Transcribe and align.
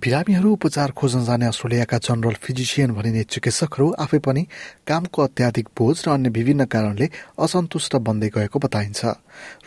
बिरामीहरू 0.00 0.52
उपचार 0.52 0.90
खोज्न 0.96 1.24
जाने 1.24 1.46
अस्ट्रेलियाका 1.46 1.98
जनरल 1.98 2.34
फिजिसियन 2.40 2.90
भनिने 2.96 3.22
चिकित्सकहरू 3.26 3.86
आफै 4.00 4.18
पनि 4.24 4.42
कामको 4.88 5.22
अत्याधिक 5.22 5.66
बोझ 5.76 5.96
र 6.00 6.10
अन्य 6.10 6.28
विभिन्न 6.32 6.64
कारणले 6.64 7.06
असन्तुष्ट 7.36 7.96
बन्दै 8.00 8.28
गएको 8.32 8.58
बताइन्छ। 8.64 9.00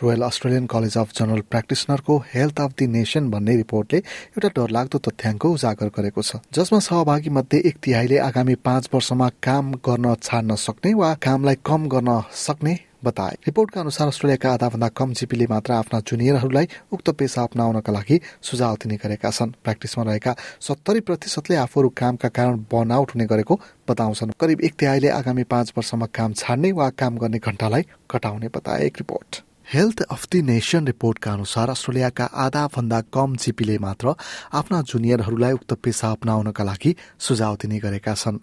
Royal 0.02 0.22
Australian 0.24 0.66
College 0.66 0.96
of 0.98 1.12
General 1.14 1.42
प्र्याक्टिसनरको 1.46 2.18
Health 2.34 2.60
of 2.60 2.70
the 2.78 2.86
Nation 2.96 3.30
भन्ने 3.30 3.54
रिपोर्टले 3.56 3.98
एउटा 4.34 4.48
डरलाग्दो 4.56 4.98
तथ्याङ्क 5.06 5.44
उजागर 5.46 5.88
गरेको 5.94 6.22
छ। 6.22 6.42
जसमा 6.50 6.78
सहभागी 6.82 7.30
मध्ये 7.30 7.58
एक 7.70 7.76
तिहाईले 7.78 8.18
आगामी 8.26 8.54
पाँच 8.58 8.90
वर्षमा 8.90 9.28
काम 9.38 9.72
गर्न 9.86 10.14
छाड्न 10.18 10.58
सक्ने 10.58 10.94
वा 10.98 11.14
कामलाई 11.22 11.56
कम 11.62 11.86
गर्न 11.86 12.10
सक्ने 12.34 12.74
बताए। 13.04 13.36
रिपोर्टका 13.46 13.80
अनुसार 13.80 14.08
अस्ट्रेलियाका 14.08 14.52
आधाभन्दा 14.52 14.88
कम 14.90 15.12
जिपीले 15.12 15.46
मात्र 15.46 15.72
आफ्ना 15.74 16.00
जुनियरहरूलाई 16.02 16.68
उक्त 16.92 17.10
पेसा 17.12 17.42
अपनाउनका 17.42 17.92
लागि 17.92 18.20
सुझाव 18.42 18.74
दिने 18.76 18.96
गरेका 18.96 19.30
छन्। 19.30 19.54
प्र्याक्टिसमा 19.54 20.04
रहेका 20.04 20.34
सत्तरी 20.60 21.00
प्रतिशतले 21.02 21.56
आफूहरू 21.58 21.88
कामका 21.94 22.28
कारण 22.30 22.58
बर्नआउट 22.72 23.14
हुने 23.14 23.26
गरेको 23.26 23.60
बताउँछन्। 23.88 24.36
करिब 24.40 24.60
एक 24.60 24.74
तिहाईले 24.74 25.08
आगामी 25.12 25.44
पाँच 25.46 25.72
वर्षमा 25.76 26.06
काम 26.08 26.32
छाड्ने 26.34 26.72
वा 26.72 26.90
काम 26.92 27.18
गर्ने 27.18 27.38
घण्टालाई 27.38 27.82
घटाउने 28.10 28.48
बताए 28.48 28.86
एक 28.86 28.96
report. 28.98 29.42
Health 29.64 30.00
of 30.12 30.26
the 30.32 30.40
Nation 30.42 30.86
रिपोर्टका 30.86 31.32
अनुसार 31.32 31.70
अस्ट्रेलियाका 31.70 32.24
आधा 32.36 32.66
भन्दा 32.66 33.00
कम 33.14 33.36
जिपीले 33.36 33.76
मात्र 33.78 34.14
आफ्ना 34.52 34.80
जुनियरहरूलाई 34.82 35.52
उक्त 35.52 35.72
पेसा 35.74 36.10
अपनाउनका 36.10 36.64
लागि 36.64 36.94
सुझाव 37.18 37.56
दिने 37.56 37.78
गरेका 37.78 38.14
छन्। 38.14 38.38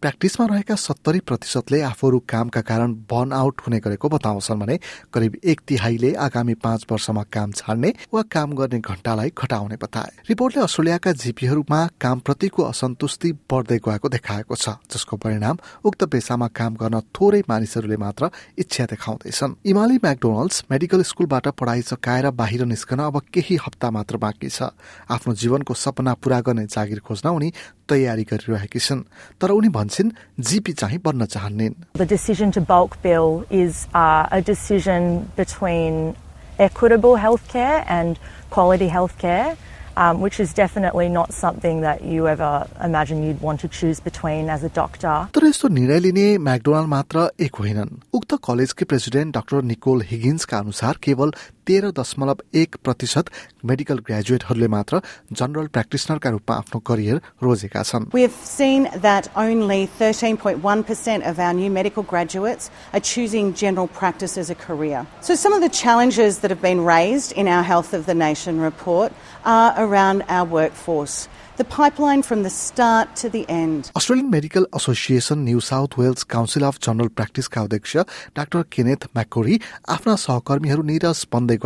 प्र्याक्टिसमा 0.00 0.46
रहेका 0.46 0.74
सत्तरी 0.76 1.20
प्रतिशतले 1.20 1.80
आफूहरू 1.82 2.18
कामका 2.28 2.60
कारण 2.60 2.92
बर्न 3.10 3.32
आउट 3.32 3.60
हुने 3.66 3.78
गरेको 3.80 4.08
बताउँछन् 4.08 4.60
भने 4.60 4.78
करिब 5.14 5.36
एक 5.44 5.60
तिहाईले 5.68 6.12
आगामी 6.18 6.54
पाँच 6.58 6.86
वर्षमा 6.90 7.22
काम 7.32 7.52
छाड्ने 7.52 7.92
वा 8.14 8.22
काम 8.28 8.52
गर्ने 8.54 8.78
घण्टालाई 8.80 9.32
घटाउने 9.36 9.76
बताए। 9.76 10.12
रिपोर्टले 10.28 10.62
अस्ट्रेलियाका 10.62 11.12
जिपीहरूमा 11.14 11.80
कामप्रतिको 12.00 12.62
असन्तुष्टि 12.64 13.32
बढ्दै 13.50 13.78
गएको 13.78 14.08
देखाएको 14.08 14.54
छ 14.54 14.76
जसको 14.90 15.16
परिणाम 15.16 15.56
उक्त 15.84 16.04
पेसामा 16.12 16.48
काम 16.50 16.74
गर्न 16.76 17.00
थोरै 17.10 17.42
मानिसहरूले 17.48 17.96
मात्र 17.96 18.30
इच्छा 18.58 18.84
देखाउँदैछन्। 18.86 19.54
इमाली 19.64 19.96
म्याकडोनल्ड्स 20.02 20.64
मेडिकल 20.70 21.02
स्कुलबाट 21.02 21.48
पढाइ 21.58 21.82
सकाएर 21.82 22.30
बाहिर 22.32 22.64
निस्कन 22.66 22.98
अब 23.00 23.20
केही 23.32 23.56
हप्ता 23.56 23.90
मात्र 23.90 24.16
बाँकी 24.16 24.48
छ। 24.48 24.70
आफ्नो 25.08 25.34
जीवनको 25.34 25.74
सपना 25.74 26.14
पूरा 26.14 26.40
गर्ने 26.40 26.66
जागिर 26.66 27.00
खोज्न 27.00 27.28
उनी 27.30 27.52
तयारी 27.88 28.22
गरिरहेकी 28.22 28.78
छन्। 28.78 29.02
तर 29.40 29.50
उनी 29.58 29.68
भन्छन् 29.76 30.10
जिपी 30.50 30.72
चाहिँ 30.72 30.98
बन्न 31.04 31.26
चाहन्निन् 31.36 31.74
The 32.02 32.06
decision 32.06 32.52
to 32.52 32.60
bulk 32.72 33.00
bill 33.02 33.44
is 33.50 33.86
uh, 33.94 34.26
a 34.30 34.42
decision 34.42 35.30
between 35.36 36.14
equitable 36.58 37.16
healthcare 37.16 37.84
and 37.88 38.18
quality 38.50 38.88
healthcare. 38.88 39.56
Um, 40.02 40.20
which 40.20 40.38
is 40.38 40.52
definitely 40.54 41.08
not 41.08 41.32
something 41.36 41.80
that 41.80 42.02
you 42.04 42.28
ever 42.32 42.50
imagine 42.84 43.22
you'd 43.24 43.40
want 43.40 43.58
to 43.62 43.68
choose 43.68 43.98
between 43.98 44.48
as 44.48 44.62
a 44.62 44.68
doctor. 44.68 45.14
तर 45.34 45.46
यस्तो 45.46 45.68
निर्णय 45.68 45.98
लिने 46.00 46.26
McDonald 46.38 46.88
मात्र 46.88 47.28
एक 47.46 47.56
होइनन् 47.60 47.90
उक्त 48.14 48.34
कलेजकी 48.46 48.84
president 48.92 49.34
doctor 49.34 49.62
Nicole 49.72 50.02
हिगिन्सका 50.10 50.58
अनुसार 50.58 50.98
केवल 51.02 51.32
तेह्र 51.67 51.91
दशमलव 51.99 52.37
एक 52.61 52.75
प्रतिशत 52.83 53.29
मेडिकल 53.71 53.99
ग्रेजुएटहरूले 54.07 54.67
मात्र 54.75 54.99
जनरल 55.41 55.67
प्र्याक्टिसनरका 55.75 56.29
रूपमा 56.35 56.55
आफ्नो 56.55 56.79
करियर 56.89 57.21
रोजेका 57.43 57.83
छन् 57.91 58.09
We 58.13 58.23
have 58.27 58.39
seen 58.49 58.89
that 59.07 59.29
only 59.35 59.87
13.1% 59.99 61.29
of 61.31 61.39
our 61.39 61.53
new 61.53 61.69
medical 61.69 62.03
graduates 62.03 62.69
are 62.93 63.03
choosing 63.11 63.53
general 63.63 63.87
practice 64.01 64.37
as 64.37 64.49
a 64.49 64.55
career. 64.65 65.05
So, 65.21 65.35
some 65.35 65.53
of 65.53 65.61
the 65.61 65.69
challenges 65.83 66.39
that 66.39 66.51
have 66.51 66.61
been 66.61 66.83
raised 66.85 67.31
in 67.33 67.47
our 67.47 67.63
Health 67.63 67.93
of 67.93 68.05
the 68.05 68.15
Nation 68.15 68.59
report 68.59 69.13
are 69.45 69.73
around 69.77 70.23
our 70.29 70.45
workforce. 70.45 71.27
The 71.55 71.65
pipeline 71.65 72.23
from 72.23 72.41
the 72.41 72.49
start 72.49 73.15
to 73.21 73.29
the 73.29 73.41
end. 73.47 73.89
Australian 73.95 74.29
Medical 74.29 74.65
Association 74.75 75.39
New 75.39 75.59
South 75.59 75.97
Wales 75.99 76.23
Council 76.33 76.63
of 76.69 76.77
General 76.85 77.07
प्र्याक्टिसका 77.19 77.61
अध्यक्ष 77.61 77.95
doctor 78.37 78.61
Kenneth 78.73 79.05
म्याकोरी 79.15 79.59
आफ्ना 79.95 80.15
सहकर्मीहरू 80.23 80.83
निरस 80.89 81.25
बन्दै 81.33 81.56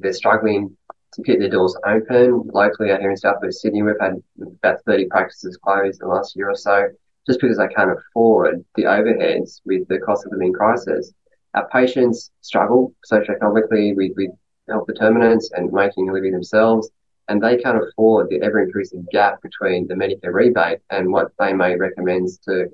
they're 0.00 0.12
struggling 0.12 0.76
to 1.14 1.22
keep 1.22 1.38
their 1.38 1.48
doors 1.48 1.76
open. 1.84 2.48
Locally 2.52 2.90
out 2.90 3.00
here 3.00 3.10
in 3.10 3.16
South 3.16 3.36
West 3.42 3.60
Sydney, 3.60 3.82
we've 3.82 3.94
had 4.00 4.22
about 4.40 4.82
30 4.86 5.06
practices 5.06 5.58
closed 5.62 6.00
in 6.00 6.08
the 6.08 6.14
last 6.14 6.36
year 6.36 6.50
or 6.50 6.56
so 6.56 6.88
just 7.26 7.40
because 7.40 7.58
they 7.58 7.68
can't 7.68 7.90
afford 7.90 8.64
the 8.76 8.84
overheads 8.84 9.60
with 9.64 9.86
the 9.88 9.98
cost 9.98 10.24
of 10.26 10.32
living 10.32 10.52
crisis. 10.52 11.12
Our 11.54 11.68
patients 11.68 12.30
struggle 12.42 12.94
socioeconomically 13.10 13.96
with, 13.96 14.12
with 14.16 14.30
health 14.68 14.86
determinants 14.86 15.50
and 15.54 15.72
making 15.72 16.08
a 16.08 16.12
living 16.12 16.32
themselves, 16.32 16.90
and 17.28 17.42
they 17.42 17.56
can't 17.56 17.82
afford 17.82 18.28
the 18.28 18.42
ever 18.42 18.62
increasing 18.62 19.06
gap 19.10 19.42
between 19.42 19.88
the 19.88 19.94
Medicare 19.94 20.32
rebate 20.32 20.80
and 20.90 21.10
what 21.10 21.32
they 21.38 21.52
may 21.52 21.76
recommend 21.76 22.28
to 22.44 22.66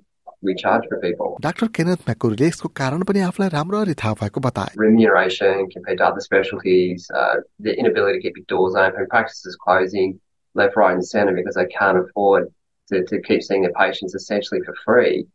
recharge 0.43 0.87
for 0.89 0.99
people. 0.99 1.37
Doctor 1.41 1.67
Kenneth 1.77 2.05
म्याकोरीले 2.07 2.47
यसको 2.47 2.69
कारण 2.79 3.03
पनि 3.09 3.19
आफूलाई 3.29 3.49
राम्ररी 3.57 3.93
थाहा 4.03 4.13
भएको 4.21 4.41
बताए 4.47 4.75
Remuneration 4.75 5.69
compared 5.73 5.97
to 5.99 6.05
other 6.05 6.21
specialties, 6.21 7.09
uh, 7.13 7.35
the 7.59 7.77
inability 7.77 8.19
to 8.19 8.21
keep 8.21 8.37
your 8.37 8.45
doors 8.53 8.75
open, 8.75 9.07
practices 9.15 9.57
closing 9.65 10.19
left, 10.53 10.75
right, 10.75 10.93
and 10.93 11.05
centre 11.05 11.33
because 11.33 11.55
they 11.55 11.65
can't 11.65 11.97
afford 11.97 12.51
to, 12.89 13.03
to 13.05 13.21
keep 13.21 13.43
seeing 13.43 13.61
their 13.61 13.73
patients 13.73 14.15
essentially 14.15 14.61
for 14.65 14.75
free, 14.85 15.27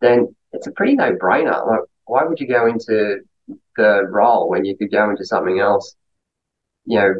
then 0.00 0.34
it's 0.52 0.66
a 0.66 0.72
pretty 0.72 0.94
no 0.94 1.12
brainer. 1.14 1.66
Like, 1.66 1.80
why 2.04 2.24
would 2.24 2.40
you 2.40 2.46
go 2.46 2.66
into 2.66 3.20
the 3.76 4.06
role 4.08 4.48
when 4.48 4.64
you 4.64 4.76
could 4.76 4.90
go 4.90 5.08
into 5.10 5.24
something 5.24 5.58
else? 5.58 5.94
You 6.84 6.98
know, 6.98 7.14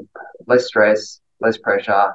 less 0.46 0.66
stress, 0.66 1.20
less 1.40 1.58
pressure, 1.58 2.14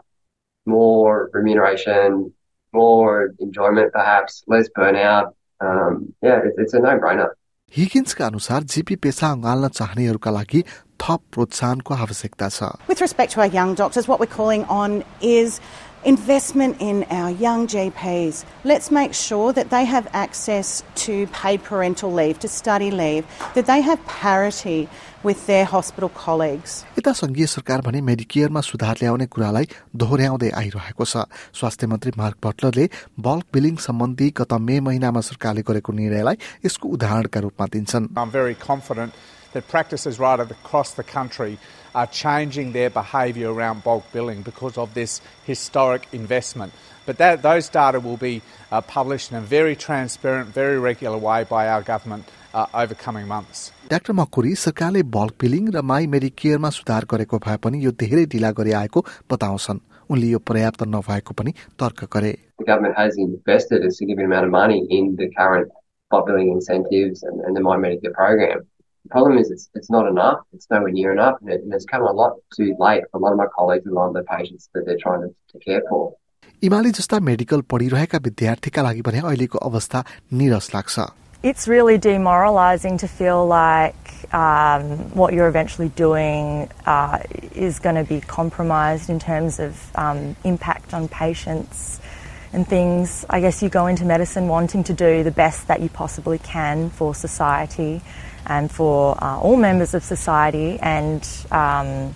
more 0.66 1.29
remuneration, 1.33 2.33
more 2.73 3.33
enjoyment 3.39 3.94
perhaps, 3.94 4.44
less 4.47 4.69
burnout. 4.77 5.33
Um, 5.61 6.13
yeah, 6.21 6.39
it, 6.39 6.53
it's 6.57 6.73
a 6.73 6.79
no 6.79 6.97
brainer. 6.99 7.29
हिगिन्सका 7.73 8.25
अनुसार 8.25 8.63
GP 8.71 8.95
पेसा 9.03 9.27
अँगाल्न 9.33 9.67
चाहनेहरूका 9.77 10.31
लागि 10.31 10.61
थप 11.01 11.21
प्रोत्साहनको 11.33 11.94
आवश्यकता 12.05 12.49
छ 12.55 12.69
With 12.88 13.01
respect 13.01 13.31
to 13.33 13.41
our 13.41 13.47
young 13.47 13.73
doctors, 13.73 14.07
what 14.07 14.19
we're 14.19 14.35
calling 14.35 14.66
on 14.66 15.03
is 15.21 15.59
investment 16.07 16.77
in 16.79 17.05
our 17.09 17.31
young 17.31 17.67
GPs. 17.67 18.44
Let's 18.63 18.91
make 18.91 19.13
sure 19.13 19.53
that 19.53 19.69
they 19.69 19.85
have 19.85 20.07
access 20.13 20.83
to 21.05 21.27
paid 21.27 21.63
parental 21.63 22.11
leave, 22.11 22.39
to 22.39 22.47
study 22.47 22.91
leave, 22.91 23.25
that 23.55 23.66
they 23.66 23.81
have 23.81 24.05
parity 24.05 24.89
with 25.23 25.45
their 25.47 25.66
hospital 25.66 26.09
colleagues. 26.09 26.83
यता 26.97 27.11
संघीय 27.13 27.45
सरकार 27.47 27.81
भने 27.81 28.01
मेडिकेयरमा 28.01 28.61
सुधार 28.61 28.95
ल्याउने 29.01 29.25
कुरालाई 29.35 29.67
दोहोऱ्याउँदै 29.95 30.49
आइरहेको 30.61 31.05
छ 31.05 31.23
स्वास्थ्य 31.59 31.88
मन्त्री 31.88 32.11
मार्क 32.17 32.38
बटलरले 32.45 32.89
बल्क 33.27 33.45
बिलिङ 33.53 33.75
सम्बन्धी 33.88 34.29
गत 34.39 34.53
मे 34.67 34.79
महिनामा 34.88 35.21
सरकारले 35.29 35.63
गरेको 35.69 35.94
निर्णयलाई 35.99 36.38
यसको 36.66 36.89
उदाहरणका 36.97 37.39
रूपमा 37.47 37.67
दिन्छन् 37.75 38.09
I'm 38.17 38.35
very 38.35 38.55
confident 38.55 39.16
that 39.53 39.67
practices 39.75 40.19
right 40.19 40.39
across 40.39 40.91
the 40.99 41.07
country 41.16 41.57
are 41.95 42.07
changing 42.07 42.73
their 42.73 42.89
behaviour 42.89 43.53
around 43.53 43.83
bulk 43.83 44.03
billing 44.11 44.41
because 44.41 44.77
of 44.77 44.94
this 44.94 45.21
historic 45.45 46.07
investment. 46.11 46.73
But 47.05 47.17
that, 47.17 47.41
those 47.41 47.69
data 47.69 47.99
will 47.99 48.17
be 48.17 48.41
uh, 48.71 48.81
published 48.81 49.31
in 49.31 49.38
a 49.38 49.41
very 49.41 49.75
transparent, 49.75 50.49
very 50.49 50.79
regular 50.79 51.17
way 51.17 51.44
by 51.44 51.67
our 51.67 51.81
government 51.81 52.25
uh, 52.53 52.67
over 52.73 52.95
coming 52.95 53.27
months. 53.27 53.71
Doctor 53.89 54.13
McCroary 54.13 54.55
सरकारले 54.66 55.03
bulk 55.16 55.33
billing 55.41 55.69
र 55.75 55.81
my 55.91 56.07
मेडिकेयरमा 56.16 56.69
सुधार 56.79 57.05
गरेको 57.13 57.39
भए 57.45 57.57
पनि 57.66 57.83
यो 57.85 57.91
धेरै 58.03 58.25
ढिला 58.33 58.51
गरी 58.59 58.71
आएको 58.81 59.06
बताउँछन् 59.31 59.80
उनले 60.12 60.27
यो 60.33 60.39
पर्याप्त 60.50 60.83
नभएको 60.95 61.33
पनि 61.41 61.53
तर्क 61.83 62.03
गरे 62.15 62.33
The 62.59 62.68
government 62.71 62.95
has 62.97 63.18
invested 63.18 63.83
a 63.83 63.91
significant 63.91 64.31
amount 64.31 64.45
of 64.45 64.51
money 64.51 64.80
in 64.97 65.15
the 65.21 65.30
current 65.39 65.71
bulk 66.12 66.27
billing 66.27 66.51
incentives 66.51 67.24
and, 67.24 67.41
and 67.41 67.57
the 67.57 67.62
My 67.62 67.77
Medicare 67.85 68.13
program. 68.13 68.63
The 69.03 69.09
problem 69.09 69.38
is 69.38 69.51
it's, 69.51 69.69
it's 69.75 69.89
not 69.89 70.07
enough. 70.07 70.39
It's 70.53 70.68
nowhere 70.71 70.91
near 70.91 71.12
enough, 71.12 71.35
and, 71.41 71.51
it, 71.51 71.62
and 71.62 71.74
it's 71.74 71.85
come 71.85 72.03
a 72.03 72.12
lot 72.12 72.38
too 72.56 72.75
late 72.80 73.03
for 73.12 73.18
a 73.18 73.19
lot 73.19 73.33
of 73.33 73.38
my 73.38 73.47
colleagues 73.56 73.85
and 73.85 73.94
a 73.94 74.00
lot 74.00 74.07
of 74.07 74.13
the 74.13 74.24
patients 74.24 74.69
that 74.74 74.85
they're 74.85 74.97
trying 74.97 75.21
to, 75.21 75.35
to 75.51 75.59
care 75.59 75.83
for. 75.89 76.13
इमाली 76.63 76.91
जस्ता 76.97 77.19
medical 77.19 77.62
पढिरहेका 77.71 78.18
विद्यार्थीका 78.24 78.81
लागि 78.81 79.01
भने 79.07 79.19
अहिलेको 79.19 79.57
अवस्था 79.69 80.03
निरस 80.39 80.69
लाग्छ 80.75 81.09
It's 81.44 81.68
really 81.68 81.97
demoralising 81.97 83.00
to 83.00 83.07
feel 83.09 83.45
like 83.45 84.33
um, 84.33 84.83
what 85.21 85.33
you're 85.33 85.50
eventually 85.50 85.89
doing 85.89 86.69
uh, 86.85 87.19
is 87.53 87.80
going 87.80 87.95
to 87.95 88.06
be 88.06 88.21
compromised 88.21 89.09
in 89.09 89.19
terms 89.19 89.59
of 89.59 89.81
um, 89.95 90.38
impact 90.45 90.94
on 90.94 91.09
patients 91.09 92.00
and 92.53 92.65
things. 92.65 93.25
I 93.30 93.41
guess 93.41 93.62
you 93.62 93.68
go 93.68 93.88
into 93.88 94.06
medicine 94.06 94.47
wanting 94.47 94.85
to 94.85 94.94
do 94.94 95.24
the 95.24 95.31
best 95.31 95.68
that 95.68 95.81
you 95.81 95.89
possibly 95.89 96.38
can 96.38 96.89
for 96.91 97.13
society 97.13 98.01
And 98.48 98.70
for 98.70 99.16
uh, 99.22 99.38
all 99.38 99.56
members 99.56 99.94
of 99.94 100.02
society, 100.04 100.78
and 100.80 101.22
um, 101.52 102.14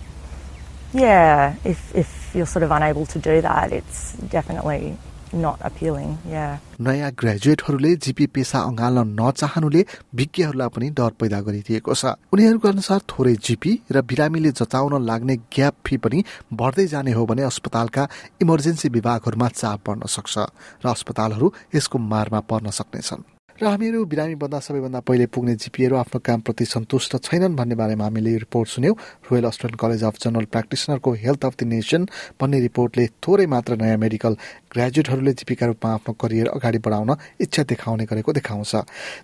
yeah, 0.93 1.55
if, 1.63 1.95
if 1.95 2.31
you're 2.35 2.45
sort 2.45 2.63
of 2.63 2.71
unable 2.71 3.05
to 3.07 3.19
do 3.19 3.41
that, 3.41 3.71
it's 3.71 4.13
definitely 4.13 4.97
not 5.33 5.57
appealing. 5.61 6.17
Yeah. 6.29 6.59
नयाँ 6.79 7.11
ग्रेजुएटहरूले 7.11 7.95
GP 7.95 8.25
पेसा 8.27 8.59
अँगाल्न 8.69 9.03
नचाहनुले 9.19 9.81
विज्ञहरूलाई 10.15 10.69
पनि 10.75 10.89
डर 10.99 11.11
पैदा 11.21 11.39
गरिदिएको 11.47 11.93
छ 11.93 12.13
उनीहरूको 12.33 12.67
अनुसार 12.69 12.99
थोरै 13.09 13.35
जीपी 13.47 13.71
र 13.91 14.01
बिरामीले 14.09 14.51
जचाउन 14.61 14.93
लाग्ने 15.05 15.35
ग्याप 15.55 15.75
फी 15.85 15.97
पनि 16.05 16.23
बढ्दै 16.53 16.87
जाने 16.93 17.11
हो 17.17 17.25
भने 17.25 17.43
अस्पतालका 17.49 18.07
इमर्जेन्सी 18.41 18.89
विभागहरूमा 18.97 19.47
चाप 19.59 19.79
बढ्न 19.87 20.13
सक्छ 20.15 20.37
र 20.85 20.85
अस्पतालहरू 20.89 21.53
यसको 21.75 21.97
मारमा 22.13 22.39
पर्न 22.49 22.69
सक्नेछन् 22.79 23.23
र 23.53 23.65
हामीहरू 23.69 24.05
बिरामी 24.09 24.35
बन्दा 24.41 24.59
सबैभन्दा 24.65 24.99
पहिले 25.05 25.25
पुग्ने 25.29 25.53
जिपीहरू 25.61 25.95
आफ्नो 25.95 26.19
कामप्रति 26.25 26.65
सन्तुष्ट 26.65 27.15
छैनन् 27.21 27.55
भन्ने 27.55 27.75
बारेमा 27.77 28.03
हामीले 28.03 28.49
रिपोर्ट 28.49 28.69
सुन्यौँ। 28.69 28.95
Royal 29.29 29.45
Australian 29.45 29.77
College 29.77 30.03
of 30.03 30.17
General 30.17 30.45
प्र्याक्टिसनरको 30.49 31.13
Health 31.13 31.45
of 31.45 31.53
the 31.61 31.63
Nation 31.69 32.07
भन्ने 32.41 32.59
रिपोर्टले 32.59 33.05
थोरै 33.21 33.45
मात्र 33.45 33.77
नयाँ 33.77 33.97
मेडिकल 34.01 34.33
ग्रेजुएटहरूले 34.73 35.33
जीपीका 35.33 35.65
रूपमा 35.65 35.89
आफ्नो 35.93 36.13
करियर 36.13 36.47
अगाडि 36.49 36.79
बढाउन 36.81 37.11
इच्छा 37.39 37.63
देखाउने 37.63 38.05
गरेको 38.05 38.31
देखाउँछ। 38.33 38.73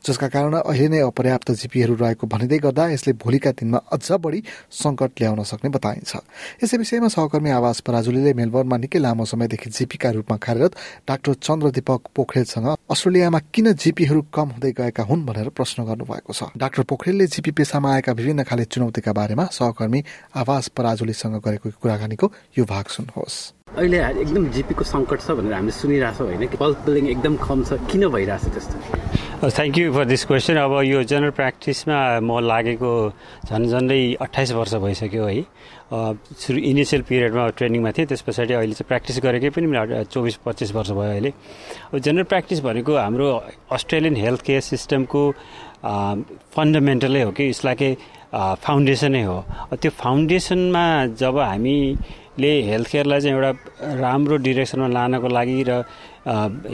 जसका 0.06 0.28
कारण 0.30 0.54
अहिले 0.62 0.88
नै 0.88 1.00
अपर्याप्त 1.04 1.52
जिपीहरू 1.52 1.96
रहेको 1.96 2.28
भनिँदै 2.28 2.58
गर्दा 2.62 2.84
यसले 2.94 3.14
भोलिका 3.18 3.52
दिनमा 3.58 3.80
अझ 3.92 4.08
बढी 4.22 4.44
सङ्कट 4.72 5.12
ल्याउन 5.20 5.44
सक्ने 5.44 5.70
बताइन्छ। 5.70 6.12
यसै 6.64 6.78
विषयमा 6.78 7.08
सहकर्मी 7.10 7.50
आवास 7.50 7.80
पराजुलीले 7.82 8.34
मेलबर्नमा 8.34 8.78
निकै 8.78 9.00
लामो 9.00 9.26
समयदेखि 9.26 9.70
जिपीका 9.70 10.10
रूपमा 10.16 10.38
कार्यरत 10.38 10.74
डाक्टर 11.10 11.34
चन्द्र 11.40 11.68
दीपक 11.72 12.02
पोखरेलसँग 12.16 12.68
अस्ट्रेलियामा 12.90 13.40
किन 13.54 13.74
जिपीहरू 13.74 14.22
कम 14.30 14.48
हुँदै 14.56 14.72
गएका 14.72 15.04
हुन् 15.04 15.26
भनेर 15.26 15.50
प्रश्न 15.50 15.84
गर्नुभएको 15.84 16.34
छ। 16.34 16.54
डाक्टर 16.58 16.84
पोखरेलले 16.84 17.26
जिपी 17.28 17.52
पेसामा 17.52 17.94
आएका 17.94 18.12
विभिन्न 18.12 18.44
खाले 18.44 18.66
चुनौतीका 18.66 19.12
बारेमा 19.14 19.46
सहकर्मी 19.52 20.04
आवास 20.36 20.68
पराजुलीसँग 20.78 21.36
गरेको 21.42 21.70
कुराकानीको 21.82 22.32
यो 22.58 22.66
भाग 22.66 22.86
सुन्नुहोस्। 22.88 23.59
अहिले 23.78 23.98
एकदम 24.22 24.50
जिपीको 24.50 24.84
सङ्कट 24.84 25.20
छ 25.22 25.32
भनेर 25.38 25.54
हामीले 25.54 25.72
सुनिरहेछौँ 25.78 26.26
होइन 26.28 26.58
पल्स 26.58 26.78
बिल्डिङ 26.86 27.06
एकदम 27.14 27.36
कम 27.38 27.60
छ 27.64 27.78
किन 27.86 28.08
भइरहेछ 28.10 28.46
त्यस्तो? 28.50 28.78
Thank 29.40 29.78
you 29.78 29.94
for 29.94 30.06
this 30.10 30.26
question 30.26 30.56
अब 30.58 30.74
यो 30.84 31.04
जनरल 31.06 31.32
प्र्याक्टिसमा 31.38 31.98
म 32.20 32.40
लागेको 32.50 32.92
झन् 33.46 33.66
झन्डै 33.70 34.02
अठाइस 34.26 34.52
वर्ष 34.58 34.74
भइसक्यो 34.84 35.26
है। 35.26 35.42
सुरु 36.34 36.58
इनिसियल 36.60 37.02
पिरियडमा 37.10 37.44
ट्रेनिङमा 37.58 37.92
थिएँ 37.94 38.08
त्यस 38.10 38.22
पछाडि 38.26 38.54
अहिले 38.58 38.74
चाहिँ 38.74 38.90
प्र्याक्टिस 38.90 39.18
गरेकै 39.22 39.50
पनि 39.54 39.68
चौबिस 40.12 40.36
पच्चिस 40.46 40.70
वर्ष 40.76 40.90
भयो 40.98 41.10
अहिले। 41.14 41.32
अब 41.94 41.98
जेनरल 42.02 42.26
प्र्याक्टिस 42.26 42.60
भनेको 42.66 42.92
हाम्रो 42.98 43.28
अस्ट्रेलियन 43.70 44.16
हेल्थ 44.18 44.42
केयर 44.50 44.62
सिस्टमको 44.74 45.22
फन्डामेन्टलै 46.58 47.22
हो 47.22 47.32
कि 47.38 47.50
यसलाई 47.50 47.76
के 47.82 47.90
फाउन्डेसनै 48.34 49.24
हो। 49.24 49.38
त्यो 49.78 49.92
फाउन्डेसनमा 50.04 50.86
जब 51.22 51.38
हामी 51.40 51.78
ले 52.38 52.52
हेल्थ 52.70 52.88
केयरलाई 52.92 53.20
चाहिँ 53.22 53.36
एउटा 53.36 53.52
राम्रो 54.00 54.36
डिरेक्सनमा 54.46 54.88
लानको 54.88 55.28
लागि 55.28 55.64
र 55.70 55.84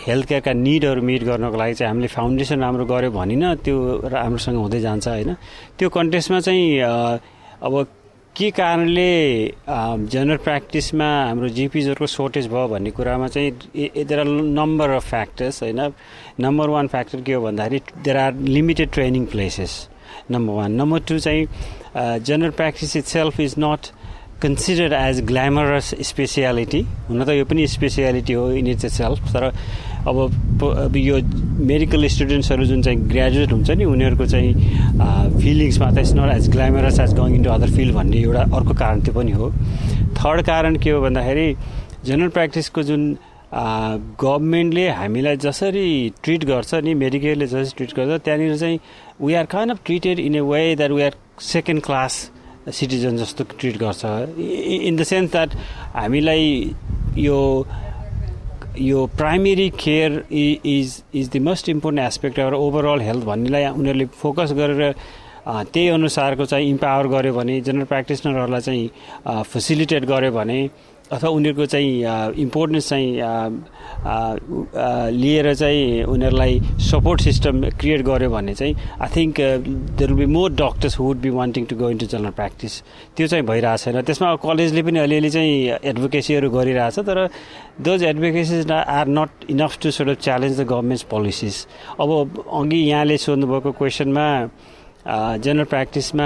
हेल्थ 0.05 0.25
केयरका 0.29 0.53
निडहरू 0.53 1.01
मिट 1.01 1.23
गर्नको 1.23 1.57
लागि 1.57 1.73
चाहिँ 1.73 1.89
हामीले 1.89 2.07
फाउन्डेसन 2.11 2.59
राम्रो 2.61 2.85
गऱ्यो 2.85 3.11
भनिन 3.11 3.43
त्यो 3.63 3.75
राम्रोसँग 4.13 4.57
हुँदै 4.57 4.79
जान्छ 4.79 5.07
होइन। 5.07 5.33
त्यो 5.79 5.89
कन्टेस्टमा 5.89 6.39
चाहिँ 6.39 6.81
अब 7.61 7.87
के 8.35 8.49
कारणले 8.51 9.11
जेनरल 10.11 10.37
प्र्याक्टिसमा 10.43 11.07
हाम्रो 11.27 11.47
जिपिजहरूको 11.55 12.07
सोर्टेज 12.07 12.47
भयो 12.51 12.67
भन्ने 12.67 12.91
कुरामा 12.91 13.27
चाहिँ 13.31 13.51
there 13.71 14.19
are 14.19 14.27
number 14.59 14.89
of 14.99 15.09
factors 15.09 15.61
होइन। 15.63 15.79
नम्बर 16.43 16.69
वान 16.69 16.87
फ्याक्टर 16.91 17.21
के 17.21 17.33
हो 17.33 17.41
भन्दाखेरि 17.41 17.79
there 18.03 18.17
are 18.17 18.33
limited 18.33 18.91
training 18.91 19.25
places 19.31 19.73
number 20.31 20.53
one 20.53 20.71
number 20.81 20.99
two 21.07 21.19
चाहिँ 21.19 21.47
general 21.95 22.51
practice 22.59 22.95
itself 23.05 23.39
is 23.39 23.55
not 23.59 23.87
consider 24.41 24.93
as 24.93 25.21
glamorous 25.25 25.93
speciality 26.01 26.81
हुन 27.09 27.23
त 27.23 27.29
यो 27.29 27.45
पनि 27.45 27.67
स्पेसियालिटी 27.67 28.33
हो 28.33 28.49
इन 28.51 28.67
इट्स 28.67 28.85
सेल्फ 28.93 29.33
तर 29.33 29.43
अब 30.07 30.17
अब 30.61 30.95
यो 30.97 31.17
मेडिकल 31.65 32.07
स्टुडेन्ट्सहरू 32.07 32.65
जुन 32.65 32.81
चाहिँ 32.81 32.99
ग्रेजुएट 33.09 33.51
हुन्छ 33.51 33.69
नि 33.71 33.85
उनीहरूको 33.85 34.25
चाहिँ 34.25 34.51
फिलिङ्समा 35.41 35.89
त 35.91 36.03
not 36.17 36.35
as 36.35 36.49
glamorous 36.51 36.99
as 36.99 37.13
going 37.19 37.35
into 37.35 37.49
other 37.49 37.71
field 37.75 37.95
भन्ने 37.95 38.21
एउटा 38.23 38.41
अर्को 38.57 38.73
कारण 38.73 39.01
त्यो 39.01 39.13
पनि 39.13 39.31
हो। 39.31 39.51
थर्ड 40.19 40.41
कारण 40.45 40.77
के 40.83 40.89
हो 40.89 41.01
भन्दाखेरि 41.01 41.47
जेनरल 42.05 42.29
प्र्याक्टिसको 42.29 42.83
जुन 42.83 43.17
गभर्मेन्टले 43.55 44.87
हामीलाई 44.91 45.37
जसरी 45.39 46.13
ट्रिट 46.23 46.45
गर्छ 46.45 46.73
नि 46.83 46.93
मेडिकलले 47.01 47.47
जसरी 47.47 47.75
ट्रिट 47.77 47.95
गर्छ 47.97 48.21
त्यहाँनिर 48.23 48.57
चाहिँ 48.57 48.79
we 49.21 49.33
are 49.33 49.45
kind 49.51 49.71
of 49.71 49.79
treated 49.85 50.19
in 50.19 50.35
a 50.35 50.39
way 50.51 50.75
that 50.75 50.91
we 50.91 51.01
are 51.01 51.13
second 51.47 51.83
class 51.83 52.19
citizen 52.73 53.17
जस्तो 53.17 53.43
ट्रिट 53.59 53.77
गर्छ। 53.77 54.05
इन 54.87 54.95
द 54.95 55.03
सेन्स 55.03 55.31
द्याट 55.31 55.55
हामीलाई 55.95 56.75
यो 57.17 57.39
यो 58.79 59.05
primary 59.17 59.69
care 59.79 60.23
is 60.31 61.01
is 61.15 61.29
the 61.35 61.41
most 61.41 61.69
important 61.69 62.07
aspect 62.07 62.39
of 62.39 62.53
overall 62.53 63.01
health 63.01 63.23
भन्नेलाई 63.25 63.65
उनीहरूले 63.65 64.05
focus 64.21 64.51
गरेर 64.57 64.91
त्यही 65.47 65.87
अनुसारको 65.87 66.45
चाहिँ 66.45 66.69
इम्पावर 66.69 67.07
गर्यो 67.07 67.33
भने 67.33 67.59
जेनरल 67.61 67.85
प्र्याक्टिसनरहरूलाई 67.85 68.61
चाहिँ 68.61 69.43
फेसिलिटेट 69.53 70.05
गर्यो 70.05 70.31
भने 70.31 70.59
अथवा 71.11 71.29
उनीहरूको 71.29 71.65
चाहिँ 71.65 72.41
इम्पोर्टेन्स 72.41 72.89
चाहिँ 72.89 73.09
लिएर 75.13 75.53
चाहिँ 75.55 76.03
उनीहरूलाई 76.03 76.59
सपोर्ट 76.81 77.21
सिस्टम 77.21 77.61
क्रिएट 77.79 78.01
गर्यो 78.05 78.29
भने 78.29 78.53
चाहिँ 78.55 78.75
I 79.01 79.09
think 79.15 79.39
there 79.39 80.13
will 80.13 80.25
be 80.25 80.31
more 80.33 80.51
doctors 80.53 80.99
would 80.99 81.17
be 81.21 81.29
wanting 81.29 81.65
to 81.65 81.75
go 81.75 81.89
into 81.89 82.05
general 82.05 82.31
practice 82.31 82.81
त्यो 83.17 83.27
चाहिँ 83.27 83.45
भइरहेको 83.45 83.77
छैन। 83.83 84.01
त्यसमा 84.01 84.35
कलेजले 84.41 84.83
पनि 84.83 84.99
अलिअलि 84.99 85.29
चाहिँ 85.29 85.53
एडभोकेसीहरू 85.83 86.49
गरिरहेछ 86.49 86.99
तर 86.99 87.27
those 87.85 88.03
advocacies 88.03 88.71
are 88.71 89.07
not 89.07 89.49
enough 89.49 89.77
to 89.81 89.91
sort 89.91 90.09
of 90.09 90.21
challenge 90.25 90.59
the 90.59 90.65
governments 90.65 91.03
policies 91.13 91.65
अब 92.01 92.09
अघि 92.51 92.81
यहाँले 92.89 93.17
सोध्नुभएको 93.19 93.71
क्वेसनमा 93.71 94.25
जेनरल 95.07 95.63
प्र्याक्टिसमा 95.69 96.25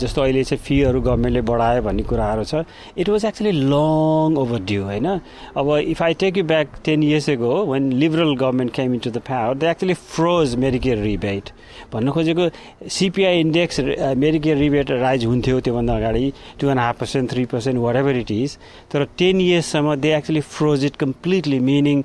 जस्तो 0.00 0.22
अहिले 0.22 0.42
चाहिँ 0.44 0.62
फीहरू 0.64 1.00
गभर्मेन्टले 1.00 1.40
बढायो 1.48 1.82
भन्ने 1.82 2.02
कुराहरू 2.08 2.44
छ 2.44 2.64
it 2.98 3.08
was 3.08 3.24
actually 3.24 3.52
long 3.52 4.36
overdue 4.70 4.82
होइन? 4.84 5.08
अब 5.56 5.76
if 5.78 6.02
I 6.02 6.14
take 6.22 6.38
you 6.38 6.44
back 6.44 6.68
ten 6.84 7.02
years 7.02 7.28
ago 7.28 7.52
when 7.72 7.92
Liberal 7.92 8.34
government 8.36 8.72
came 8.74 8.94
in 8.94 9.00
to 9.04 9.10
the 9.10 9.22
power 9.28 9.54
they 9.56 9.70
actually 9.70 9.94
froze 9.94 10.54
Medicare 10.64 10.98
rebate 11.02 11.50
भन्नु 11.92 12.12
खोजेको 12.12 12.48
CPI 12.96 13.40
index 13.40 13.80
Medicare 14.24 14.56
rebate 14.58 14.90
rise 14.90 15.24
हुन्थ्यो 15.26 15.60
त्योभन्दा 15.60 15.96
अगाडि 15.96 16.32
two 16.60 16.70
and 16.70 16.80
half 16.80 17.00
percent 17.00 17.30
three 17.30 17.44
percent 17.52 17.78
whatever 17.96 18.16
it 18.16 18.30
is 18.30 18.58
तर 18.92 19.04
ten 19.18 19.40
इयर्ससम्म 19.40 19.94
they 19.96 20.16
actually 20.16 20.40
froze 20.56 20.84
it 20.84 20.96
completely 21.04 21.60
meaning 21.72 22.02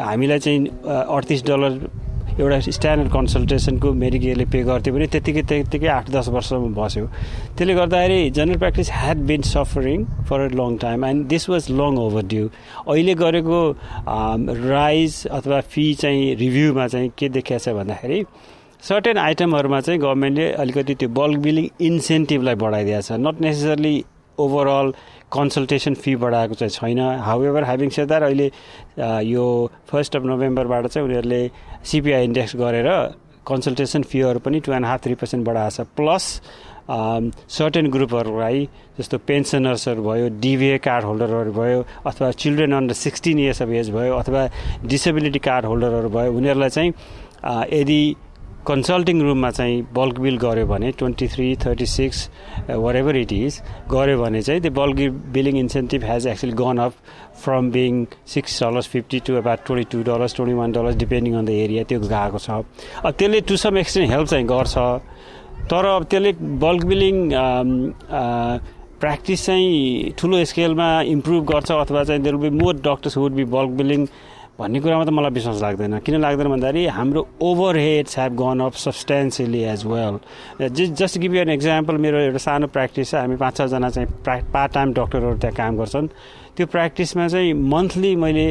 हामीलाई 0.00 0.38
चाहिँ 0.38 0.66
अडतिस 0.88 1.44
dollar 1.46 1.80
एउटा 2.40 2.58
स्ट्यान्डर्ड 2.60 3.10
कन्सल्टेसनको 3.12 3.92
मेडिकेयरले 3.94 4.44
पे 4.52 4.62
गर्थ्यो 4.66 4.94
भने 4.94 5.06
त्यतिकै 5.06 5.42
त्यतिकै 5.50 5.88
आठ 5.88 6.10
दस 6.10 6.28
वर्षमा 6.34 6.70
बस्यो। 6.78 7.06
त्यसले 7.56 7.74
गर्दाखेरि 7.74 8.30
general 8.36 8.58
practice 8.58 8.90
had 8.92 9.18
been 9.30 9.42
suffering 9.50 10.04
for 10.28 10.40
a 10.40 10.48
long 10.60 10.76
time 10.82 11.04
and 11.04 11.26
this 11.30 11.48
was 11.50 11.70
long 11.70 11.98
overdue 12.32 12.48
अहिले 12.88 13.14
गरेको 13.22 13.60
राइज 14.66 15.26
अथवा 15.30 15.60
फी 15.72 15.84
चाहिँ 16.02 16.34
रिभ्यूमा 16.42 16.86
चाहिँ 16.88 17.10
के 17.18 17.28
देखिएको 17.38 17.64
छ 17.64 17.76
भन्दाखेरि 17.78 18.24
सर्टेन 18.88 19.18
आइटमहरूमा 19.18 19.80
चाहिँ 19.80 20.00
गभर्मेन्टले 20.00 20.50
अलिकति 20.62 20.94
त्यो 20.94 21.08
बल्क 21.20 21.38
बिलिङ 21.46 21.68
इन्सेन्टिभलाई 21.88 22.54
बढाइदिएको 22.64 23.02
छ। 23.02 23.20
Not 23.26 23.40
necessarily 23.40 23.96
overall 24.38 24.92
consultation 25.34 25.94
fee 25.94 26.14
बढाएको 26.16 26.54
चाहिँ 26.54 26.70
छैन। 26.70 27.00
हाउ 27.22 27.42
एभर 27.44 27.64
ह्याभिङ 27.64 27.90
सेदार 27.90 28.22
अहिले 28.22 28.50
यो 29.30 29.44
फर्स्ट 29.90 30.16
अफ 30.16 30.22
नोभेम्बरबाट 30.32 30.86
चाहिँ 30.86 31.08
उनीहरूले 31.08 31.42
सिपिआई 31.90 32.24
इन्डेक्स 32.24 32.56
गरेर 32.56 32.88
कन्सल्टेसन 33.46 34.02
फीहरू 34.10 34.38
पनि 34.40 34.60
two 34.66 34.72
and 34.72 34.86
half 34.86 35.02
three 35.04 35.14
percent 35.20 35.46
बढाएको 35.46 35.82
छ। 35.82 35.86
प्लस 35.96 36.24
सर्टेन 36.84 37.86
ग्रुपहरूलाई 37.90 38.68
जस्तो 38.98 39.18
पेन्सनर्सहरू 39.28 40.02
भयो 40.04 40.28
डिभिए 40.40 40.78
कार्ड 40.86 41.04
होल्डरहरू 41.04 41.52
भयो 41.52 41.84
अथवा 42.06 42.30
children 42.42 42.72
under 42.76 42.94
sixteen 42.94 43.38
years 43.38 43.62
of 43.62 43.68
age 43.80 43.90
भयो 43.90 44.16
अथवा 44.16 44.42
डिसेबिलिटी 44.86 45.38
कार्ड 45.48 45.64
होल्डरहरू 45.66 46.08
भयो 46.16 46.32
उनीहरूलाई 46.36 46.68
चाहिँ 46.76 46.92
यदि 47.72 48.00
कन्सल्टिङ 48.68 49.20
रुममा 49.22 49.50
चाहिँ 49.50 49.82
बल्क 49.94 50.18
बिल 50.20 50.36
गऱ्यो 50.44 50.66
भने 50.66 50.90
twenty 50.98 51.26
three 51.28 51.46
thirty 51.64 51.86
six 51.86 52.28
whatever 52.96 53.16
it 53.16 53.32
is 53.32 53.60
गऱ्यो 53.90 54.18
भने 54.22 54.42
चाहिँ 54.42 54.60
त्यो 54.62 54.72
bulk 54.80 54.96
billing 55.34 55.58
incentive 55.58 56.04
has 56.04 56.26
actually 56.26 56.52
gone 56.62 56.78
up 56.86 56.92
from 57.44 57.70
being 57.70 58.04
six 58.34 58.62
dollars 58.62 58.88
fifty 58.88 59.20
to 59.26 59.36
about 59.36 59.66
twenty 59.66 59.86
two 59.92 60.02
dollars 60.10 60.34
twenty 60.36 60.54
one 60.58 60.72
dollars 60.72 60.96
depending 60.96 61.34
on 61.34 61.44
the 61.44 61.50
area 61.64 61.84
त्यो 61.84 62.00
गएको 62.00 62.38
छ। 62.38 62.50
अब 62.50 63.12
त्यसले 63.18 63.40
to 63.48 63.56
some 63.56 63.78
extent 63.78 64.12
help 64.12 64.28
चाहिँ 64.28 64.46
गर्छ। 64.46 64.76
तर 65.70 65.84
अब 65.86 66.04
त्यसले 66.10 66.32
बल्क 66.66 66.84
बिलिङ 66.86 67.16
प्र्याक्टिस 69.00 69.46
चाहिँ 69.46 70.12
ठुलो 70.18 70.44
स्केलमा 70.44 70.88
इम्प्रुभ 71.14 71.44
गर्छ 71.50 71.70
अथवा 71.72 72.04
चाहिँ 72.04 72.22
there 72.22 72.36
be 72.36 72.50
more 72.50 72.74
doctors 72.84 73.16
would 73.16 73.32
be 73.32 73.44
bulk 73.52 73.70
billing 73.80 74.06
भन्ने 74.58 74.80
कुरामा 74.80 75.04
त 75.04 75.10
मलाई 75.10 75.30
विश्वास 75.34 75.62
लाग्दैन। 75.62 75.98
किन 76.06 76.20
लाग्दैन 76.22 76.48
भन्दाखेरि 76.48 76.86
हाम्रो 76.86 77.20
overheads 77.76 78.18
have 78.18 78.32
gone 78.38 78.60
up 78.66 78.74
substantially 78.86 79.62
as 79.72 79.84
well 79.86 80.14
just 80.70 81.18
give 81.18 81.34
you 81.34 81.40
an 81.42 81.50
example 81.58 81.96
मेरो 81.98 82.18
एउटा 82.30 82.38
सानो 82.38 82.66
प्र्याक्टिस 82.70 83.10
छ। 83.10 83.14
हामी 83.14 83.36
पाँच 83.36 83.54
छजना 83.58 83.88
चाहिँ 83.90 84.08
प्रा 84.22 84.36
पार्ट 84.54 84.72
टाइम 84.74 84.92
डक्टरहरू 84.94 85.36
त्यहाँ 85.42 85.56
काम 85.56 85.76
गर्छन्। 85.78 86.06
त्यो 86.54 86.66
प्र्याक्टिसमा 86.70 87.28
चाहिँ 87.34 87.52
मन्थली 87.74 88.14
मैले 88.16 88.46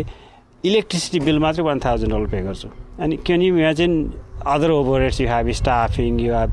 इलेक्ट्रिसिटी 0.64 1.20
बिल 1.24 1.40
मात्रै 1.40 1.64
वान 1.64 1.80
थाउजन्ड 1.86 2.12
डलर 2.12 2.28
पे 2.28 2.42
गर्छु। 2.52 2.68
अनि 3.00 3.16
can 3.24 3.42
you 3.42 3.56
imagine 3.56 3.94
other 4.44 4.72
overheads? 4.72 5.20
You 5.22 5.28
have 5.28 5.48
staffing 5.56 6.20
you 6.20 6.32
have 6.34 6.52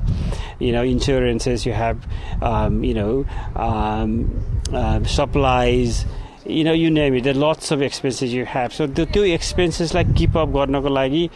you 0.61 0.71
know 0.71 0.83
insurances 0.85 1.66
you 1.66 1.73
have 1.73 1.99
um, 2.40 2.85
you 2.85 2.95
know 2.95 3.25
um, 3.57 4.12
know 6.64 6.73
you 6.73 6.90
name 6.90 7.14
it. 7.14 7.25
There 7.25 7.35
are 7.35 7.38
lots 7.38 7.71
of 7.71 7.83
expenses 7.83 8.33
you 8.33 8.45
have. 8.45 8.76
The 8.76 9.07
two 9.07 9.23
expenses 9.23 9.95
like 9.95 10.14
keep 10.16 10.37
up 10.37 10.49
गर्नको 10.52 10.88
लागि 10.88 11.28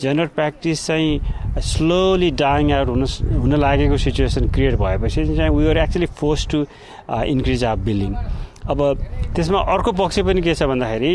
general 0.00 0.26
practice 0.36 0.86
चाहिँ 0.86 1.60
slowly 1.62 2.30
dying 2.40 2.72
out 2.72 2.88
हुन 2.88 3.04
हुन 3.40 3.56
लागेको 3.60 3.96
situation 4.04 4.48
create 4.54 4.74
भएपछि 4.78 5.24
चाहिँ 5.36 5.50
we 5.56 5.68
are 5.68 5.78
actually 5.78 6.06
force 6.20 6.46
to 6.50 6.64
increase 7.34 7.64
our 7.64 7.84
billing 7.84 8.14
अब 8.70 8.82
त्यसमा 9.36 9.60
अर्को 9.74 9.92
पक्ष 10.02 10.18
पनि 10.28 10.42
के 10.42 10.54
छ 10.54 10.70
भन्दाखेरि 10.72 11.14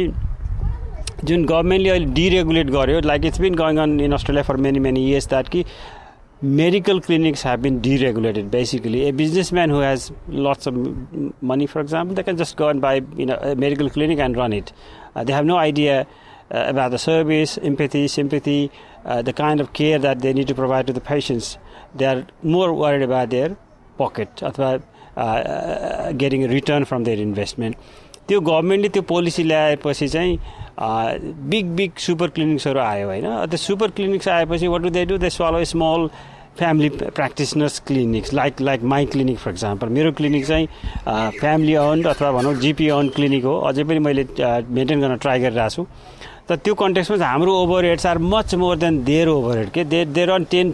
जुन 1.23 1.45
गभर्मेन्टले 1.45 1.89
अहिले 1.89 2.13
डिरेगुलेट 2.13 2.69
गर्यो 2.69 2.99
like 3.05 3.25
it's 3.25 3.41
been 3.41 3.55
going 3.55 3.77
on 3.83 3.99
in 3.99 4.11
Australia 4.13 4.43
for 4.49 4.57
many 4.65 4.79
many 4.79 5.05
years 5.09 5.27
that 5.29 5.47
कि 5.49 5.63
medical 6.42 7.00
clinics 7.00 7.40
have 7.42 7.62
been 7.62 7.80
deregulated 7.80 8.50
basically 8.50 9.08
a 9.08 9.12
businessman 9.12 9.70
who 9.70 9.78
has 9.78 10.10
lots 10.28 10.66
of 10.66 10.74
money 11.40 11.66
for 11.66 11.80
example 11.80 12.16
they 12.16 12.22
can 12.24 12.36
just 12.36 12.56
go 12.56 12.68
and 12.68 12.80
buy 12.80 13.00
you 13.16 13.24
know 13.24 13.36
a 13.36 13.54
medical 13.54 13.88
clinic 13.88 14.18
and 14.18 14.36
run 14.36 14.52
it 14.52 14.72
uh, 15.14 15.22
they 15.22 15.32
have 15.32 15.46
no 15.46 15.56
idea 15.56 16.00
uh, 16.50 16.64
about 16.66 16.90
the 16.90 16.98
service 16.98 17.58
empathy 17.58 18.08
sympathy 18.08 18.72
uh, 19.04 19.22
the 19.22 19.32
kind 19.32 19.60
of 19.60 19.72
care 19.72 20.00
that 20.00 20.18
they 20.20 20.32
need 20.32 20.48
to 20.48 20.54
provide 20.54 20.84
to 20.84 20.92
the 20.92 21.00
patients 21.00 21.58
they 21.94 22.06
are 22.06 22.26
more 22.42 22.72
worried 22.72 23.02
about 23.02 23.30
their 23.30 23.56
pocket 23.96 24.28
अथवा 24.42 26.18
getting 26.18 26.42
a 26.44 26.48
return 26.48 26.84
from 26.84 27.04
their 27.04 27.18
investment 27.18 27.76
त्यो 28.28 28.40
गभर्मेन्टले 28.40 28.88
त्यो 28.88 29.02
policy 29.02 29.42
ल्याएपछि 29.44 30.08
चाहिँ 30.08 30.38
big 30.79 31.65
big 31.75 31.91
super 31.99 32.29
क्लिनिक्सहरू 32.29 32.79
आयो 32.79 33.07
होइन? 33.07 33.25
त्यो 33.47 33.57
super 33.57 33.91
clinics 33.91 34.27
आएपछि 34.27 34.67
what 34.67 34.81
do 34.81 34.89
they 34.89 35.05
do 35.05 35.17
they 35.17 35.29
swallow 35.29 35.63
small 35.65 36.09
family 36.57 36.89
practitioners 36.89 37.79
clinics 37.87 38.33
like 38.33 38.61
like 38.61 38.83
my 38.83 39.05
clinic 39.05 39.37
for 39.37 39.51
example 39.51 39.89
मेरो 39.97 40.11
क्लिनिक 40.11 40.45
चाहिँ 40.47 40.67
फ्यामिली 41.39 41.75
ओन्ड 41.77 42.07
अथवा 42.07 42.31
भनौँ 42.31 42.53
जिपी 42.61 42.89
ओन्ड 42.89 43.11
क्लिनिक 43.13 43.43
हो। 43.45 43.57
अझै 43.61 43.83
पनि 43.83 43.99
मैले 43.99 44.25
मेन्टेन 44.37 45.01
गर्न 45.01 45.17
ट्राई 45.17 45.39
गरिरहेको 45.39 45.69
छु। 45.75 45.85
तर 46.49 46.55
त्यो 46.55 46.73
कन्टेक्समा 46.73 47.17
चाहिँ 47.17 47.31
हाम्रो 47.31 47.53
overheads 47.85 48.05
are 48.05 48.17
much 48.23 48.53
more 48.55 48.77
than 48.77 49.03
their 49.03 49.27
overhead 49.57 49.69
के 49.71 49.83
they 49.83 50.03
there 50.07 50.29
on 50.31 50.43
ten 50.51 50.73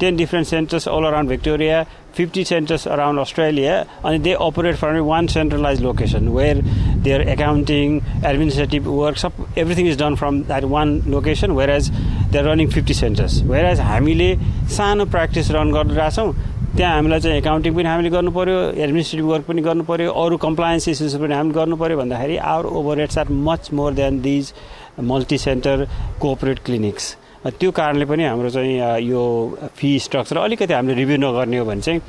ten 0.00 0.16
different 0.16 0.46
centres 0.48 0.88
all 0.88 1.04
around 1.04 1.30
Victoria 1.30 1.82
fifty 2.16 2.44
centres 2.44 2.86
around 2.88 3.20
Australia 3.20 3.78
अनि 4.04 4.18
they 4.18 4.32
operate 4.40 4.76
for 4.76 4.98
one 5.02 5.26
centralise 5.26 5.82
location 5.82 6.28
where 6.28 6.60
their 7.04 7.28
accounting 7.28 7.96
administrative 8.24 8.88
work 8.88 9.16
sub 9.18 9.44
everything 9.58 9.88
is 9.88 9.98
done 10.02 10.14
from 10.16 10.42
that 10.42 10.64
one 10.74 11.00
location 11.08 11.50
whereas 11.70 11.90
they 11.90 12.38
are 12.38 12.44
running 12.44 12.68
fifty 12.70 12.94
centres 12.94 13.42
whereas 13.66 13.80
हामीले 13.90 14.34
सानो 14.76 15.04
practice 15.06 15.50
run 15.50 15.72
गरिरहेछौँ 15.72 16.32
त्यहाँ 16.76 16.94
हामीलाई 16.94 17.20
चाहिँ 17.20 17.36
accounting 17.38 17.74
पनि 17.74 17.88
हामीले 17.88 18.10
गर्नु 18.10 18.30
पऱ्यो 18.34 18.60
एडमिनिस्ट्रेटिभ 18.84 19.26
वर्क 19.26 19.44
पनि 19.48 19.62
गर्नु 19.62 19.84
पऱ्यो 19.90 20.12
अरू 20.22 20.36
कम्प्लायन्स 20.44 20.88
इस्युज 20.88 21.14
पनि 21.20 21.34
हामीले 21.34 21.54
गर्नु 21.54 21.76
पऱ्यो 21.82 21.98
भन्दाखेरि 21.98 22.36
our 22.52 22.66
over 22.78 22.96
rates 22.98 23.18
are 23.18 23.28
much 23.48 23.68
more 23.72 23.92
than 23.94 24.20
these 24.22 24.52
multi 25.02 25.38
centre 25.38 25.84
corporate 26.20 26.58
clinics 26.64 27.14
त्यो 27.60 27.70
कारणले 27.76 28.04
पनि 28.04 28.24
हाम्रो 28.24 28.50
चाहिँ 28.50 29.00
यो 29.08 29.22
फी 29.76 29.98
स्ट्रक्चर 30.00 30.38
अलिकति 30.38 30.72
हामीले 30.72 30.94
रिभ्यू 30.98 31.16
नगर्ने 31.20 31.58
हो 31.58 31.64
भने 31.64 31.80
चाहिँ 31.80 32.00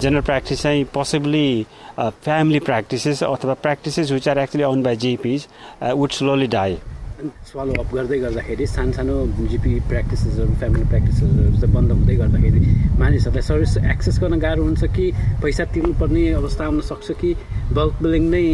जेनरल 0.00 0.20
प्र्याक्टिस 0.20 0.62
चाहिँ 0.62 0.84
पोसिबली 0.94 1.66
फ्यामिली 1.98 2.58
प्र्याक्टिसेस 2.68 3.22
अथवा 3.24 3.54
practices 3.62 4.12
which 4.12 4.28
are 4.28 4.38
actually 4.38 4.64
run 4.64 4.82
by 4.82 4.96
GPs 5.04 5.46
would 5.82 6.10
slowly 6.18 6.46
die 6.56 6.76
follow 7.20 7.72
up 7.82 7.94
गर्दै 7.94 8.18
गर्दाखेरि 8.18 8.66
सानो 8.66 8.92
सानो 8.92 9.14
जिपी 9.50 9.72
प्र्याक्टिसेसहरू 9.88 10.54
फ्यामिली 10.60 10.84
प्र्याक्टिसेसहरू 10.92 11.52
चाहिँ 11.60 11.74
बन्द 11.74 11.92
हुँदै 11.92 12.14
गर्दाखेरि 12.16 12.60
मानिसहरूलाई 13.00 13.42
सर्भिस 13.48 13.76
एक्सेस 13.92 14.18
गर्न 14.22 14.38
गाह्रो 14.40 14.62
हुन्छ 14.64 14.84
कि 14.96 15.10
पैसा 15.42 15.64
तिर्नुपर्ने 15.74 16.22
अवस्था 16.40 16.64
आउन 16.64 16.80
सक्छ 16.90 17.10
कि 17.20 17.34
बल्क 17.78 18.02
बिलिङ 18.02 18.24
नै 18.30 18.44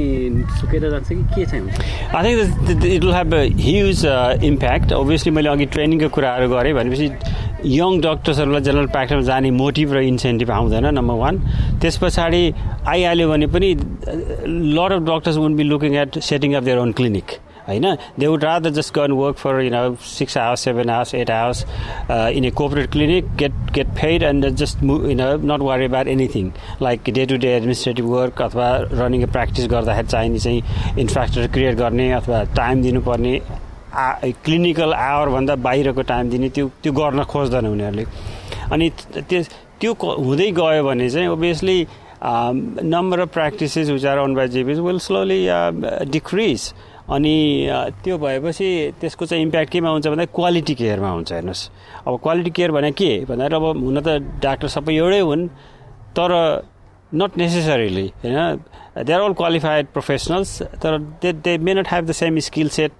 सुकेर 0.60 0.90
जान्छ 0.90 1.08
कि 1.08 1.22
के 1.34 1.44
चाहिँ 1.46 1.62
हुन्छ? 1.62 1.78
I 2.16 2.22
think 2.26 2.84
it 2.84 3.04
will 3.04 3.14
have 3.14 3.34
huge 3.66 4.04
impact 4.50 4.92
obviously 4.92 5.32
मैले 5.38 5.48
अघि 5.48 5.66
ट्रेनिङको 5.76 6.08
कुराहरू 6.18 6.48
गरेँ 6.54 6.74
भनेपछि 6.74 7.10
यङ 7.76 8.00
डक्टर्सहरूलाई 8.00 8.62
जेनरल 8.62 8.86
प्र्याक्टिसमा 8.94 9.22
जाने 9.30 9.50
मोटिभ 9.62 9.92
र 9.94 10.02
इन्सेन्टिभ 10.10 10.50
आउँदैन 10.58 10.86
नम्बर 10.98 11.16
वान 11.24 11.40
त्यस 11.82 11.96
पछाडि 12.02 12.42
आइहाल्यो 12.94 13.28
भने 13.30 13.46
पनि 13.54 13.72
lot 14.76 14.92
of 14.92 15.02
doctors 15.10 15.36
would 15.44 15.56
be 15.56 15.64
looking 15.72 15.96
at 16.02 16.18
setting 16.30 16.54
of 16.54 16.64
their 16.64 16.78
own 16.78 16.92
clinic 17.00 17.38
होइन? 17.68 17.86
They 18.18 18.26
would 18.26 18.44
rather 18.44 18.70
just 18.70 18.94
gonna 18.94 19.12
work 19.12 19.36
for 19.36 19.60
you 19.62 19.70
know 19.70 19.94
six 20.08 20.36
hours 20.38 20.64
seven 20.64 20.90
hours 20.90 21.14
eight 21.14 21.30
hours 21.30 21.64
in 22.10 22.44
a 22.44 22.50
corporate 22.56 22.90
clinic 22.92 23.34
get 23.36 23.52
get 23.74 23.88
paid 24.00 24.22
and 24.22 24.48
just 24.62 24.82
you 24.84 25.14
know 25.20 25.28
not 25.52 25.60
worry 25.62 25.84
about 25.84 26.08
anything 26.08 26.50
like 26.82 27.10
day 27.10 27.26
to 27.26 27.36
day 27.44 27.56
administrative 27.56 28.06
work 28.14 28.42
अथवा 28.42 28.70
running 28.92 29.26
practice 29.26 29.66
गर्दाखेरि 29.70 30.08
चाहिने 30.08 30.38
चाहिँ 30.38 30.98
infrastructure 30.98 31.52
create 31.52 31.74
गर्ने 31.76 32.10
अथवा 32.12 32.42
time 32.56 32.82
दिनुपर्ने 32.82 33.40
clinical 34.44 34.92
आवरभन्दा 34.94 35.54
बाहिरको 35.66 36.02
time 36.08 36.30
दिने 36.30 36.48
त्यो 36.56 36.68
त्यो 36.82 36.92
गर्न 36.92 37.22
खोज्दैन 37.24 37.66
उनीहरूले। 37.66 38.04
अनि 38.72 38.90
त्यस 39.28 39.48
त्यो 39.80 39.92
हुँदै 39.92 40.50
गयो 40.58 40.82
भने 40.84 41.08
चाहिँ 41.10 41.28
obviously 41.28 41.78
number 42.24 43.20
of 43.20 43.28
practices 43.32 43.90
which 43.90 44.04
are 44.06 44.18
run 44.18 44.34
by 44.34 44.48
GPs 44.48 44.78
will 44.80 44.98
slowly 44.98 45.40
decrease 46.12 46.72
अनि 47.06 47.34
त्यो 48.04 48.18
भएपछि 48.18 48.68
त्यसको 49.00 49.26
चाहिँ 49.26 49.42
इम्प्याक्ट 49.44 49.70
केमा 49.72 49.90
हुन्छ 49.90 50.06
भन्दा 50.08 50.24
क्वालिटी 50.34 50.74
केयरमा 50.74 51.10
हुन्छ 51.10 51.32
हेर्नुहोस्। 51.32 51.62
अब 52.06 52.18
क्वालिटी 52.22 52.50
केयर 52.50 52.70
भने 52.72 52.90
के? 52.90 53.10
भन्दाखेरि 53.30 53.54
अब 53.54 53.64
हुन 53.84 54.00
त 54.00 54.08
डाक्टर 54.42 54.68
सबै 54.68 54.94
एउटै 54.96 55.20
हुन् 55.20 55.48
तर 56.16 56.30
नट 57.14 57.36
नेसेसरीली 57.38 58.06
होइन? 58.24 58.58
They 58.96 59.12
are 59.12 59.20
all 59.20 59.32
qualified 59.38 59.86
professionals 59.92 60.60
तर 60.82 60.98
they 61.22 61.32
they 61.44 61.56
may 61.58 61.74
not 61.74 61.88
have 61.92 62.06
the 62.06 62.12
same 62.20 62.38
skill 62.46 62.68
set 62.76 62.92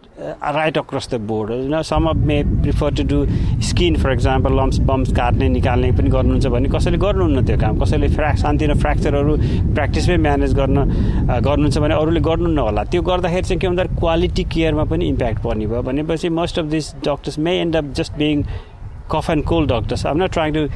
right 0.54 0.78
across 0.78 1.08
the 1.10 1.20
board 1.28 1.50
होइन 1.50 1.82
some 1.82 2.06
of 2.08 2.16
may 2.28 2.42
prefer 2.62 2.94
to 2.96 3.02
do 3.08 3.24
skin 3.68 3.96
for 4.02 4.12
example 4.12 4.56
lumps 4.56 4.78
bumps 4.90 5.12
काट्ने 5.16 5.48
निकाल्ने 5.48 5.90
पनि 5.96 6.10
गर्नुहुन्छ 6.10 6.46
भने 6.54 6.68
कसैले 6.76 6.98
गर्नुहुन्न 6.98 7.44
त्यो 7.46 7.56
काम? 7.60 7.78
कसैले 7.80 8.08
फ्रा 8.08 8.32
सानतिनो 8.42 8.74
फ्र्याक्चरहरू 8.74 9.36
प्र्याक्टिसमै 9.74 10.16
म्यानेज 10.28 10.54
गर्न 10.54 10.84
गर्नुहुन्छ 11.28 11.78
भने 11.78 11.94
अरूले 11.94 12.20
गर्नुहुन्न 12.28 12.58
होला। 12.58 12.84
त्यो 12.92 13.02
गर्दाखेरि 13.02 13.42
चाहिँ 13.42 13.60
के 13.60 13.68
भन्दा 13.68 13.84
क्वालिटी 14.00 14.44
केयरमा 14.54 14.84
पनि 14.92 15.08
इम्प्याक्ट 15.08 15.42
पर्ने 15.44 15.66
भयो 15.66 15.82
भनेपछि 15.90 16.28
most 16.40 16.58
of 16.58 16.64
this 16.76 16.94
doctors 17.04 17.38
may 17.38 17.58
end 17.60 17.76
up 17.76 17.92
just 17.96 18.18
being 18.18 18.42
cough 19.10 19.30
and 19.30 19.44
cold 19.44 19.72
doctors 19.72 20.06
I'm 20.06 20.22
not 20.22 20.32
trying 20.32 20.54
to 20.54 20.66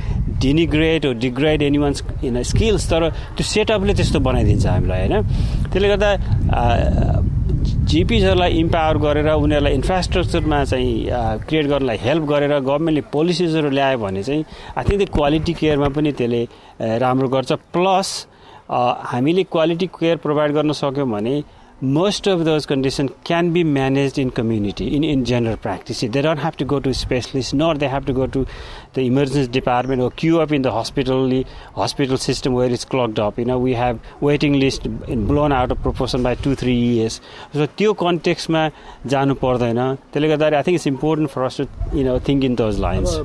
denigrate 0.40 1.06
हो 1.06 1.12
degrade 1.26 1.62
any 1.62 1.78
ones 1.78 2.04
in 2.24 2.42
skills 2.52 2.90
तर 2.90 3.08
त्यो 3.10 3.44
सेटअपले 3.44 3.94
त्यस्तो 3.94 4.20
बनाइदिन्छ 4.28 4.66
हामीलाई 4.66 5.08
होइन? 5.08 5.22
त्यसले 5.72 5.88
गर्दा 5.88 6.10
जिपिजहरूलाई 7.90 8.52
इम्पावर 8.58 8.96
गरेर 8.98 9.28
उनीहरूलाई 9.28 9.74
इन्फ्रास्ट्रक्चरमा 9.74 10.64
चाहिँ 10.64 10.92
क्रिएट 11.48 11.66
गर्नलाई 11.66 11.98
हेल्प 12.02 12.24
गरेर 12.30 12.58
गभर्मेन्टले 12.58 13.02
पोलिसिजहरू 13.12 13.70
ल्यायो 13.70 13.98
भने 13.98 14.22
चाहिँ 14.22 14.44
आई 14.78 14.84
थिङ्क 14.84 15.00
द 15.02 15.08
क्वालिटी 15.14 15.52
केयरमा 15.60 15.88
पनि 15.96 16.12
त्यसले 16.18 16.42
राम्रो 17.04 17.28
गर्छ। 17.28 17.52
प्लस 17.74 18.08
हामीले 18.70 19.42
क्वालिटी 19.52 19.86
केयर 19.98 20.16
प्रोभाइड 20.24 20.52
गर्न 20.52 20.72
सक्यौँ 20.80 21.08
भने 21.10 21.34
most 21.80 22.26
of 22.26 22.44
those 22.44 22.66
conditions 22.66 23.10
can 23.24 23.52
be 23.52 23.64
managed 23.64 24.18
in 24.18 24.30
community 24.30 24.94
in, 24.94 25.02
in 25.02 25.24
general 25.24 25.56
practice 25.56 26.00
they 26.00 26.20
don't 26.20 26.38
have 26.38 26.56
to 26.56 26.64
go 26.64 26.78
to 26.78 26.92
specialists 26.92 27.54
nor 27.54 27.74
they 27.74 27.88
have 27.88 28.04
to 28.04 28.12
go 28.12 28.26
to 28.26 28.46
the 28.94 29.00
emergency 29.02 29.46
department 29.48 30.02
or 30.02 30.10
queue 30.10 30.40
up 30.40 30.52
in 30.52 30.60
the 30.60 30.70
hospital 30.70 31.42
hospital 31.74 32.18
system 32.18 32.52
where 32.52 32.70
it's 32.70 32.84
clogged 32.84 33.18
up 33.18 33.38
you 33.38 33.46
know 33.46 33.58
we 33.58 33.72
have 33.72 33.98
waiting 34.20 34.60
list 34.60 34.82
blown 35.26 35.52
out 35.52 35.70
of 35.72 35.80
proportion 35.80 36.22
by 36.22 36.34
2 36.34 36.54
3 36.54 36.72
years 36.72 37.20
so 37.54 37.66
त्यो 37.80 37.92
कन्टेक्स्टमा 38.02 38.62
जानु 39.12 39.34
पर्दैन 39.42 39.80
त्यसले 40.12 40.28
गर्दाखेरि 40.28 40.56
I 40.56 40.62
think 40.62 40.74
it's 40.74 40.86
important 40.86 41.30
for 41.30 41.42
us 41.44 41.56
to 41.60 41.98
you 41.98 42.04
know 42.04 42.18
think 42.28 42.44
in 42.44 42.54
those 42.60 42.80
lines 42.80 43.16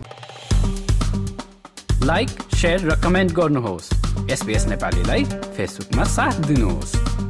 like 2.06 2.30
share 2.56 2.90
र 2.90 2.96
comment 3.04 3.32
गर्नुहोस् 3.42 3.94
SBS 4.32 4.68
नेपालीलाई 4.68 5.24
फेसबुकमा 5.58 6.04
साथ 6.18 6.46
दिनुहोस् 6.48 7.25